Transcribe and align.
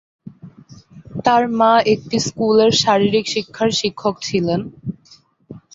তার 1.25 1.43
মা 1.59 1.71
একটি 1.93 2.17
স্কুলের 2.27 2.71
শারীরিক 2.81 3.25
শিক্ষার 3.33 3.69
শিক্ষক 3.79 4.15
ছিলেন। 4.27 4.61